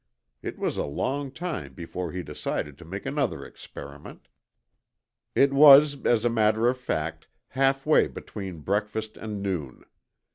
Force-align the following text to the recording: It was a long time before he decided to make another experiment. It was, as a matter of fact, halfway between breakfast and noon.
It 0.41 0.57
was 0.57 0.77
a 0.77 0.83
long 0.83 1.29
time 1.31 1.75
before 1.75 2.11
he 2.11 2.23
decided 2.23 2.75
to 2.79 2.85
make 2.85 3.05
another 3.05 3.45
experiment. 3.45 4.29
It 5.35 5.53
was, 5.53 6.03
as 6.07 6.25
a 6.25 6.27
matter 6.29 6.67
of 6.67 6.79
fact, 6.79 7.27
halfway 7.49 8.07
between 8.07 8.61
breakfast 8.61 9.15
and 9.15 9.43
noon. 9.43 9.83